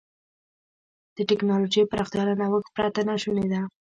د 1.15 1.17
ټکنالوجۍ 1.29 1.81
پراختیا 1.91 2.23
له 2.27 2.35
نوښت 2.39 2.67
پرته 2.75 3.01
ناشونې 3.09 3.45
ده. 3.51 3.61